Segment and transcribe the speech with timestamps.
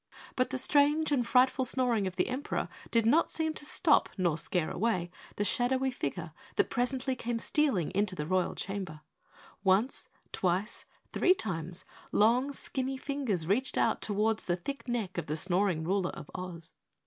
[0.35, 4.35] But the strange and frightful snoring of the Emperor did not seem to stop nor
[4.35, 9.01] scare away the shadowy figure that presently came stealing into the Royal Chamber.
[9.63, 15.37] Once twice three times, long skinny fingers reached out toward the thick neck of the
[15.37, 16.73] snoring ruler of Oz.